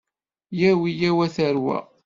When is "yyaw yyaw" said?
0.59-1.19